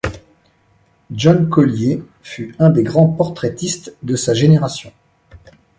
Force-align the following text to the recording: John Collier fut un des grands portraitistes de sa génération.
John 1.13 1.47
Collier 1.49 2.01
fut 2.23 2.55
un 2.57 2.71
des 2.71 2.81
grands 2.81 3.07
portraitistes 3.09 3.95
de 4.01 4.15
sa 4.15 4.33
génération. 4.33 4.91